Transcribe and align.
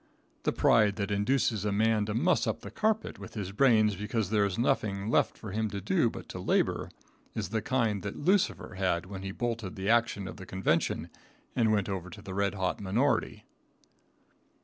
The 0.45 0.51
pride 0.51 0.95
that 0.95 1.11
induces 1.11 1.63
a 1.63 1.71
man 1.71 2.07
to 2.07 2.15
muss 2.15 2.47
up 2.47 2.61
the 2.61 2.71
carpet 2.71 3.19
with 3.19 3.35
his 3.35 3.51
brains 3.51 3.95
because 3.95 4.31
there 4.31 4.45
is 4.45 4.57
nothing 4.57 5.11
left 5.11 5.37
for 5.37 5.51
him 5.51 5.69
to 5.69 5.79
do 5.79 6.09
but 6.09 6.27
to 6.29 6.39
labor, 6.39 6.89
is 7.35 7.49
the 7.49 7.61
kind 7.61 8.01
that 8.01 8.17
Lucifer 8.17 8.73
had 8.79 9.05
when 9.05 9.21
he 9.21 9.31
bolted 9.31 9.75
the 9.75 9.89
action 9.91 10.27
of 10.27 10.37
the 10.37 10.47
convention 10.47 11.11
and 11.55 11.71
went 11.71 11.87
over 11.87 12.09
to 12.09 12.21
the 12.23 12.33
red 12.33 12.55
hot 12.55 12.81
minority. 12.81 13.45